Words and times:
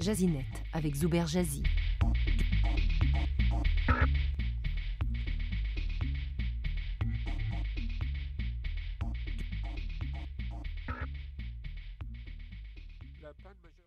Jazinet 0.00 0.46
avec 0.72 0.94
Zuber 0.94 1.26
Jazzy. 1.26 1.62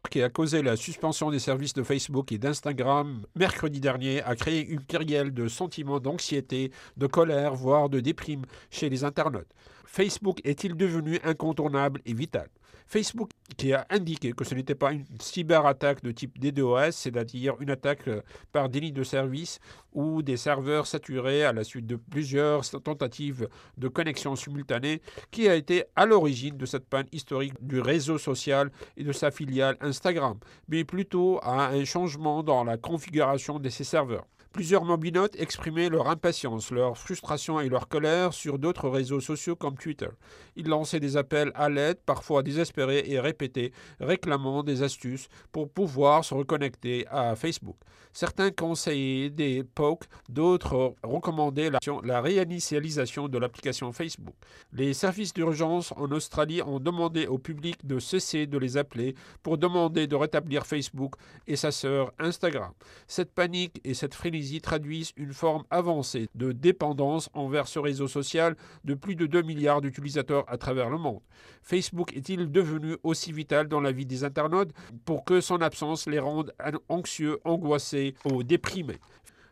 qui 0.10 0.24
a 0.24 0.30
causé 0.30 0.62
la 0.62 0.78
suspension 0.78 1.30
des 1.30 1.38
services 1.38 1.74
de 1.74 1.84
Facebook 1.84 2.32
et 2.32 2.38
d'Instagram 2.38 3.26
mercredi 3.36 3.80
dernier 3.80 4.24
a 4.24 4.36
créé 4.36 4.66
une 4.66 4.84
kyrielle 4.84 5.34
de 5.34 5.48
sentiments 5.48 6.00
d'anxiété, 6.00 6.71
de 6.96 7.08
colère, 7.08 7.54
voire 7.54 7.89
de 7.89 8.00
déprime 8.00 8.46
chez 8.71 8.89
les 8.89 9.04
internautes. 9.04 9.54
Facebook 9.86 10.39
est-il 10.44 10.76
devenu 10.76 11.20
incontournable 11.24 12.02
et 12.05 12.14
vital? 12.14 12.47
Facebook 12.88 13.32
qui 13.57 13.74
a 13.74 13.86
indiqué 13.89 14.32
que 14.32 14.46
ce 14.46 14.56
n'était 14.56 14.75
pas 14.75 14.92
une 14.94 15.06
cyberattaque 15.20 16.02
de 16.04 16.12
type 16.12 16.39
DDoS, 16.39 16.92
c'est-à-dire 16.92 17.56
une 17.60 17.70
attaque 17.70 18.08
euh, 18.08 18.21
par 18.52 18.70
délit 18.70 18.92
de 18.92 19.04
service 19.04 19.60
ou 19.94 20.21
des 20.21 20.38
serveurs 20.38 20.88
saturés 20.88 21.44
à 21.44 21.54
la 21.54 21.64
suite 21.64 21.86
de 21.86 21.98
plusieurs 21.98 22.70
tentatives 22.82 23.50
de 23.78 23.88
connexion 23.88 24.36
simultanée, 24.36 25.02
qui 25.32 25.50
a 25.50 25.56
été 25.56 25.86
à 25.96 26.06
l'origine 26.06 26.58
de 26.58 26.66
cette 26.66 26.88
panne 26.88 27.08
historique 27.11 27.54
du 27.61 27.82
réseau 27.82 28.18
social 28.18 28.72
et 28.96 29.04
de 29.04 29.11
sa 29.11 29.32
filiale 29.32 29.78
Instagram, 29.82 30.38
mais 30.70 30.84
plutôt 30.84 31.39
à 31.44 31.68
un 31.68 31.84
changement 31.84 32.44
dans 32.44 32.64
la 32.64 32.78
configuration 32.78 33.59
de 33.59 33.70
ses 33.70 33.84
serveurs. 33.84 34.25
Plusieurs 34.58 34.86
mobinotes 34.86 35.39
exprimaient 35.39 35.88
leur 35.88 36.09
impatience, 36.09 36.72
leur 36.72 36.97
frustration 36.97 37.59
et 37.59 37.70
leur 37.70 37.88
colère 37.88 38.34
sur 38.34 38.58
d'autres 38.58 38.89
réseaux 38.89 39.20
sociaux 39.20 39.56
comme 39.56 39.78
Twitter. 39.78 40.09
Ils 40.56 40.67
lançaient 40.67 41.00
des 41.00 41.16
appels 41.16 41.52
à 41.53 41.70
l'aide, 41.70 42.00
parfois 42.03 42.42
désespérés 42.42 43.03
et 43.06 43.20
répétés, 43.20 43.72
réclamant 44.00 44.63
des 44.63 44.81
astuces 44.81 45.28
pour 45.52 45.69
pouvoir 45.69 46.25
se 46.25 46.33
reconnecter 46.33 47.05
à 47.11 47.35
Facebook. 47.35 47.75
Certains 48.13 48.50
conseillaient 48.50 49.30
des 49.30 49.63
POC, 49.63 50.05
d'autres 50.28 50.95
recommandaient 51.03 51.69
la, 51.69 51.78
la 52.03 52.19
réinitialisation 52.19 53.28
de 53.28 53.38
l'application 53.38 53.91
Facebook. 53.91 54.33
Les 54.73 54.95
services 54.95 55.35
d'urgence 55.35 55.94
en 55.97 56.11
Australie 56.11 56.63
ont 56.63 56.80
demandé 56.80 57.28
au 57.28 57.38
public 57.38 57.85
de 57.85 58.00
cesser 58.00 58.47
de 58.47 58.58
les 58.58 58.75
appeler 58.78 59.13
pour 59.44 59.59
demander 59.59 60.08
de 60.08 60.16
rétablir 60.16 60.66
Facebook 60.66 61.13
et 61.45 61.55
sa 61.55 61.69
sœur 61.69 62.11
Instagram. 62.17 62.72
Cette 63.05 63.35
panique 63.35 63.80
et 63.83 63.94
cette 63.94 64.16
frénésie 64.16 64.47
traduisent 64.62 65.12
une 65.17 65.34
forme 65.34 65.64
avancée 65.70 66.28
de 66.36 66.52
dépendance 66.52 67.30
envers 67.34 67.67
ce 67.67 67.80
réseau 67.80 68.08
social 68.08 68.56
de 68.84 68.94
plus 68.94 69.16
de 69.16 69.26
2 69.26 69.42
milliards 69.42 69.81
d'utilisateurs 69.81 70.45
à 70.48 70.58
travers 70.58 70.90
le 70.90 70.98
monde. 70.98 71.20
Facebook 71.62 72.16
est-il 72.16 72.52
devenu 72.52 72.95
aussi 73.03 73.31
vital 73.31 73.68
dans 73.68 73.81
la 73.81 73.92
vie 73.92 74.06
des 74.06 74.23
internautes 74.23 74.72
pour 75.06 75.25
que 75.25 75.42
son 75.42 75.62
absence 75.62 76.08
les 76.08 76.20
rende 76.20 76.53
anxieux, 76.90 77.40
angoissés 77.44 78.16
ou 78.25 78.44
déprimés? 78.44 79.00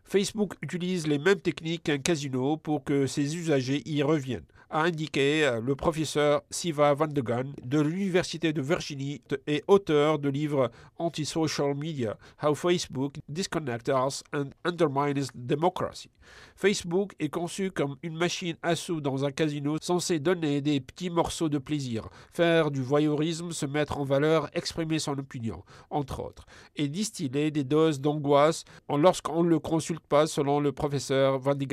Facebook 0.05 0.53
utilise 0.61 1.07
les 1.07 1.17
mêmes 1.17 1.41
techniques 1.41 1.83
qu'un 1.83 1.97
casino 1.97 2.57
pour 2.57 2.83
que 2.83 3.07
ses 3.07 3.35
usagers 3.35 3.81
y 3.85 4.03
reviennent 4.03 4.45
a 4.69 4.83
indiqué 4.83 5.45
euh, 5.45 5.61
le 5.61 5.75
professeur 5.75 6.41
Siva 6.49 6.93
Van 6.93 7.07
de 7.07 7.25
de 7.63 7.81
l'Université 7.81 8.53
de 8.53 8.61
Virginie 8.61 9.21
et 9.47 9.63
auteur 9.67 10.19
de 10.19 10.29
livre 10.29 10.71
Anti-Social 10.97 11.75
Media, 11.75 12.17
How 12.41 12.53
Facebook 12.55 13.15
Disconnects 13.27 13.89
Us 13.89 14.23
and 14.33 14.49
Undermines 14.63 15.27
Democracy. 15.33 16.09
Facebook 16.55 17.13
est 17.19 17.29
conçu 17.29 17.71
comme 17.71 17.97
une 18.03 18.15
machine 18.15 18.55
à 18.61 18.75
sous 18.75 19.01
dans 19.01 19.25
un 19.25 19.31
casino 19.31 19.77
censée 19.81 20.19
donner 20.19 20.61
des 20.61 20.79
petits 20.79 21.09
morceaux 21.09 21.49
de 21.49 21.57
plaisir, 21.57 22.09
faire 22.31 22.71
du 22.71 22.81
voyeurisme, 22.81 23.51
se 23.51 23.65
mettre 23.65 23.97
en 23.99 24.03
valeur, 24.03 24.49
exprimer 24.53 24.99
son 24.99 25.17
opinion, 25.17 25.63
entre 25.89 26.21
autres, 26.21 26.45
et 26.75 26.87
distiller 26.87 27.51
des 27.51 27.63
doses 27.63 27.99
d'angoisse 27.99 28.63
lorsqu'on 28.89 29.43
ne 29.43 29.49
le 29.49 29.59
consulte 29.59 30.05
pas 30.07 30.27
selon 30.27 30.59
le 30.59 30.71
professeur 30.71 31.39
Van 31.39 31.55
de 31.55 31.65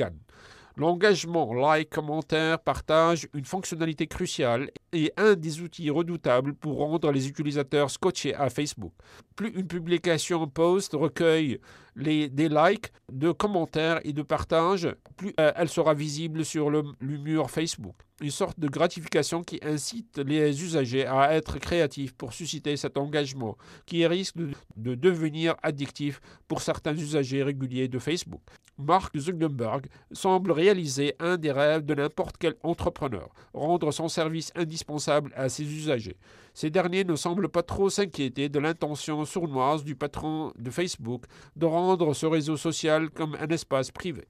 L'engagement, 0.75 1.53
like, 1.53 1.89
commentaire, 1.91 2.59
partage, 2.59 3.27
une 3.33 3.45
fonctionnalité 3.45 4.07
cruciale 4.07 4.71
et 4.91 5.13
un 5.17 5.35
des 5.35 5.61
outils 5.61 5.89
redoutables 5.89 6.55
pour 6.55 6.77
rendre 6.77 7.11
les 7.11 7.27
utilisateurs 7.27 7.91
scotchés 7.91 8.33
à 8.33 8.49
Facebook. 8.49 8.93
Plus 9.35 9.49
une 9.49 9.67
publication 9.67 10.47
post 10.47 10.93
recueille 10.93 11.59
des 11.95 12.49
likes, 12.49 12.91
de 13.11 13.31
commentaires 13.31 13.99
et 14.03 14.13
de 14.13 14.23
partages, 14.23 14.89
plus 15.15 15.33
euh, 15.39 15.51
elle 15.55 15.69
sera 15.69 15.93
visible 15.93 16.43
sur 16.43 16.69
le, 16.69 16.83
mur 17.01 17.51
Facebook. 17.51 17.95
Une 18.21 18.29
sorte 18.29 18.59
de 18.59 18.67
gratification 18.67 19.43
qui 19.43 19.59
incite 19.63 20.19
les 20.19 20.63
usagers 20.63 21.05
à 21.07 21.33
être 21.33 21.57
créatifs 21.57 22.13
pour 22.13 22.31
susciter 22.31 22.77
cet 22.77 22.97
engagement, 22.97 23.57
qui 23.87 24.05
risque 24.05 24.35
de 24.77 24.95
devenir 24.95 25.55
addictif 25.63 26.21
pour 26.47 26.61
certains 26.61 26.95
usagers 26.95 27.41
réguliers 27.41 27.87
de 27.87 27.97
Facebook. 27.97 28.41
Mark 28.77 29.17
Zuckerberg 29.17 29.87
semble 30.11 30.51
réaliser 30.51 31.15
un 31.19 31.37
des 31.37 31.51
rêves 31.51 31.85
de 31.85 31.95
n'importe 31.95 32.37
quel 32.37 32.55
entrepreneur, 32.61 33.29
rendre 33.53 33.91
son 33.91 34.07
service 34.07 34.51
indispensable 34.55 35.31
à 35.35 35.49
ses 35.49 35.63
usagers. 35.63 36.17
Ces 36.53 36.69
derniers 36.69 37.03
ne 37.03 37.15
semblent 37.15 37.49
pas 37.49 37.63
trop 37.63 37.89
s'inquiéter 37.89 38.47
de 38.47 38.59
l'intention 38.59 39.25
sournoise 39.25 39.83
du 39.83 39.95
patron 39.95 40.53
de 40.57 40.69
Facebook 40.69 41.25
de 41.55 41.65
rendre 41.65 42.13
ce 42.13 42.27
réseau 42.27 42.57
social 42.57 43.09
comme 43.09 43.35
un 43.39 43.47
espace 43.47 43.91
privé. 43.91 44.25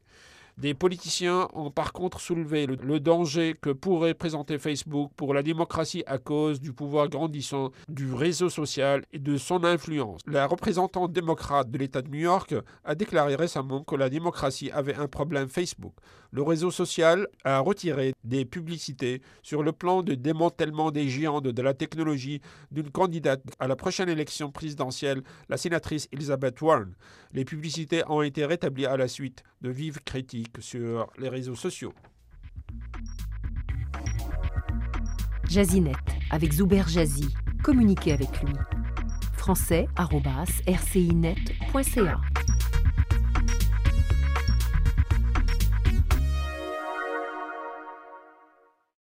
Des 0.57 0.75
politiciens 0.75 1.47
ont 1.53 1.71
par 1.71 1.93
contre 1.93 2.21
soulevé 2.21 2.67
le, 2.67 2.99
danger 2.99 3.55
que 3.59 3.71
pourrait 3.71 4.13
présenter 4.13 4.59
Facebook 4.59 5.11
pour 5.15 5.33
la 5.33 5.41
démocratie 5.41 6.03
à 6.05 6.19
cause 6.19 6.61
du 6.61 6.73
pouvoir 6.73 7.09
grandissant 7.09 7.71
du 7.89 8.13
réseau 8.13 8.49
social 8.49 9.03
et 9.11 9.19
de 9.19 9.37
son 9.37 9.63
influence. 9.63 10.21
La 10.27 10.45
représentante 10.45 11.11
démocrate 11.11 11.71
de 11.71 11.77
l'État 11.79 12.03
de 12.03 12.09
New 12.09 12.19
York 12.19 12.53
a 12.85 12.93
déclaré 12.93 13.35
récemment 13.35 13.83
que 13.83 13.95
la 13.95 14.11
démocratie 14.11 14.69
avait 14.69 14.95
un 14.95 15.07
problème 15.07 15.49
Facebook. 15.49 15.93
Le 16.31 16.43
réseau 16.43 16.71
social 16.71 17.27
a 17.43 17.59
retiré 17.59 18.13
des 18.23 18.45
publicités 18.45 19.21
sur 19.41 19.63
le 19.63 19.71
plan 19.71 20.01
de 20.01 20.13
démantèlement 20.15 20.91
des 20.91 21.07
géants 21.09 21.41
de, 21.41 21.61
la 21.61 21.73
technologie 21.73 22.41
d'une 22.71 22.89
candidate 22.89 23.41
à 23.59 23.67
la 23.67 23.75
prochaine 23.75 24.09
élection 24.09 24.51
présidentielle, 24.51 25.23
la 25.49 25.57
sénatrice 25.57 26.07
Elizabeth 26.11 26.59
Warren. 26.61 26.95
Les 27.33 27.45
publicités 27.45 28.03
ont 28.07 28.21
été 28.21 28.45
rétablies 28.45 28.85
à 28.85 28.97
la 28.97 29.07
suite 29.07 29.43
de 29.61 29.69
vives 29.69 29.99
critiques 30.05 30.42
sur 30.59 31.07
les 31.17 31.29
réseaux 31.29 31.55
sociaux. 31.55 31.93
Jazinet 35.49 35.93
avec 36.31 36.53
Zuber 36.53 36.83
Jazzy. 36.87 37.27
Communiquez 37.63 38.13
avec 38.13 38.41
lui. 38.41 38.53
français.rcinet.ca 39.37 42.32